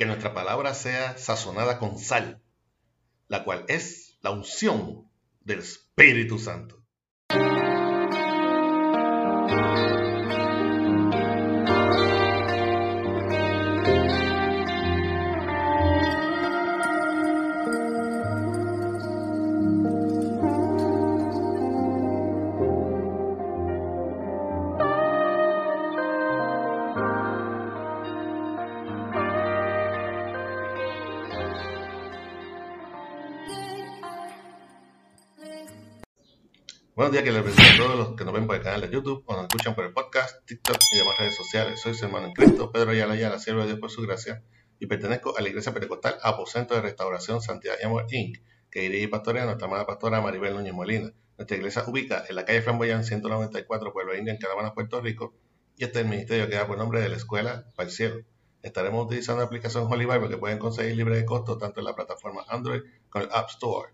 [0.00, 2.40] que nuestra palabra sea sazonada con sal,
[3.28, 5.10] la cual es la unción
[5.42, 6.79] del Espíritu Santo.
[37.00, 38.90] Buenos días, que les bendiga a todos los que nos ven por el canal de
[38.90, 41.80] YouTube o nos escuchan por el podcast, TikTok y demás redes sociales.
[41.80, 44.44] Soy su hermano en Cristo, Pedro Ayala la siervo de Dios por su gracia,
[44.78, 49.04] y pertenezco a la Iglesia Pentecostal Aposento de Restauración Santidad y Amor Inc., que dirige
[49.04, 51.10] y pastorea nuestra amada pastora Maribel Núñez Molina.
[51.38, 55.32] Nuestra iglesia ubica en la calle Flamboyán 194, Pueblo Indio, en Caravana, Puerto Rico,
[55.78, 58.16] y este es el ministerio que da por nombre de la Escuela para el Cielo.
[58.62, 61.94] Estaremos utilizando la aplicación Holy Bible que pueden conseguir libre de costo tanto en la
[61.94, 63.88] plataforma Android como en el App Store.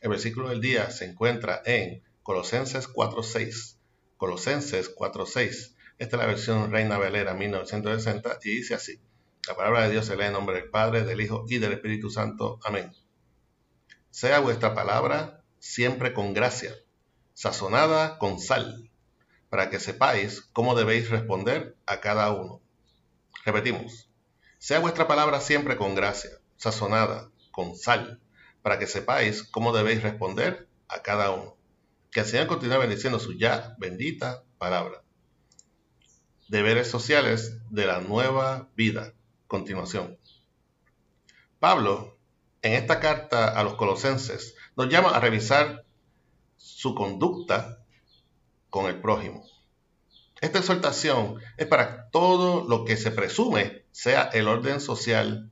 [0.00, 3.78] El versículo del día se encuentra en Colosenses 4.6.
[4.16, 5.74] Colosenses 4.6.
[5.98, 9.00] Esta es la versión Reina Valera 1960 y dice así.
[9.48, 12.10] La palabra de Dios se lee en nombre del Padre, del Hijo y del Espíritu
[12.10, 12.60] Santo.
[12.62, 12.92] Amén.
[14.10, 16.72] Sea vuestra palabra siempre con gracia,
[17.34, 18.88] sazonada con sal,
[19.50, 22.60] para que sepáis cómo debéis responder a cada uno.
[23.44, 24.08] Repetimos.
[24.58, 28.20] Sea vuestra palabra siempre con gracia, sazonada con sal,
[28.62, 31.56] para que sepáis cómo debéis responder a cada uno.
[32.12, 35.02] Que Señor continúe bendiciendo su ya bendita palabra.
[36.46, 39.14] Deberes sociales de la nueva vida.
[39.46, 40.18] Continuación.
[41.58, 42.18] Pablo,
[42.60, 45.86] en esta carta a los colosenses, nos llama a revisar
[46.58, 47.82] su conducta
[48.68, 49.46] con el prójimo.
[50.42, 55.50] Esta exhortación es para todo lo que se presume sea el orden social,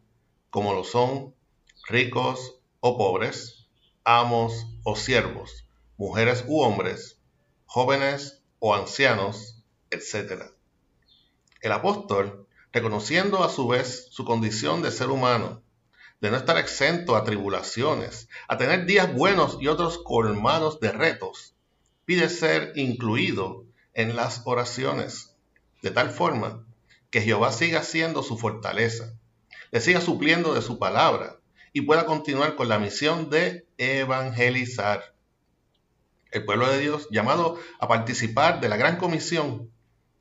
[0.50, 1.34] como lo son
[1.88, 3.70] ricos o pobres,
[4.04, 5.69] amos o siervos,
[6.00, 7.18] mujeres u hombres,
[7.66, 10.44] jóvenes o ancianos, etc.
[11.60, 15.62] El apóstol, reconociendo a su vez su condición de ser humano,
[16.22, 21.54] de no estar exento a tribulaciones, a tener días buenos y otros colmados de retos,
[22.06, 25.36] pide ser incluido en las oraciones,
[25.82, 26.64] de tal forma
[27.10, 29.12] que Jehová siga siendo su fortaleza,
[29.70, 31.40] le siga supliendo de su palabra
[31.74, 35.19] y pueda continuar con la misión de evangelizar
[36.32, 39.70] el pueblo de Dios, llamado a participar de la gran comisión,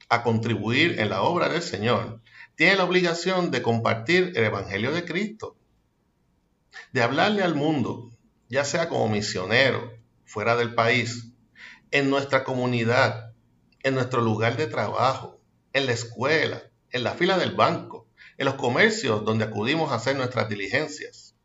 [0.09, 2.21] a contribuir en la obra del Señor,
[2.55, 5.55] tiene la obligación de compartir el Evangelio de Cristo,
[6.91, 8.09] de hablarle al mundo,
[8.49, 9.93] ya sea como misionero,
[10.25, 11.31] fuera del país,
[11.91, 13.33] en nuestra comunidad,
[13.83, 15.39] en nuestro lugar de trabajo,
[15.73, 20.15] en la escuela, en la fila del banco, en los comercios donde acudimos a hacer
[20.15, 21.35] nuestras diligencias.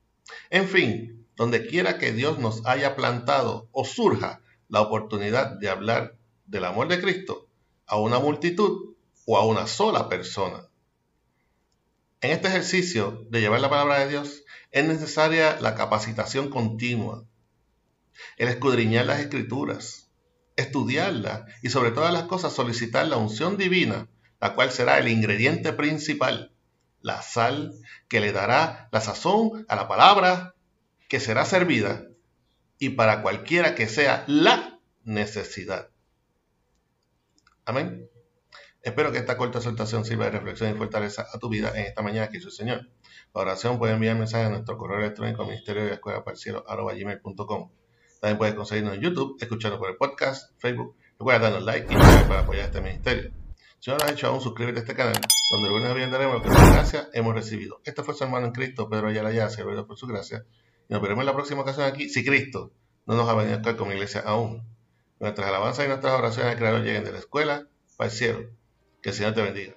[0.51, 6.17] En fin, donde quiera que Dios nos haya plantado o surja la oportunidad de hablar
[6.47, 7.49] del amor de Cristo
[7.87, 8.95] a una multitud
[9.27, 10.69] o a una sola persona.
[12.21, 17.25] En este ejercicio de llevar la palabra de Dios es necesaria la capacitación continua,
[18.39, 20.11] el escudriñar las escrituras,
[20.57, 24.09] estudiarlas y sobre todas las cosas solicitar la unción divina,
[24.41, 26.53] la cual será el ingrediente principal,
[27.03, 27.75] la sal
[28.09, 30.55] que le dará la sazón a la palabra
[31.09, 32.07] que será servida
[32.79, 35.91] y para cualquiera que sea la necesidad.
[37.65, 38.09] Amén.
[38.83, 42.03] Espero que esta corta exhortación sirva de reflexión y fortaleza a tu vida en esta
[42.03, 42.89] mañana que hizo el Señor.
[43.35, 46.37] La oración puede enviar mensajes a nuestro correo electrónico ministerio de la escuela para
[46.95, 47.71] gmail.com.
[48.21, 50.97] También puedes conseguirnos en YouTube, escucharnos por el podcast, Facebook.
[51.19, 53.33] Recuerda darnos like y para apoyar este ministerio.
[53.81, 55.15] Si no lo has hecho aún, suscríbete a este canal,
[55.53, 57.81] donde lunes a daremos lo que por gracia hemos recibido.
[57.85, 60.45] Este fue su hermano en Cristo, Pedro Ayala Ya, servido por su gracia.
[60.89, 62.73] Nos veremos en la próxima ocasión aquí, si Cristo
[63.07, 64.63] no nos ha venido a estar como iglesia aún.
[65.21, 68.51] Nuestras alabanzas y nuestras oraciones al Creador lleguen de la escuela para el cielo.
[69.03, 69.75] Que el Señor te bendiga.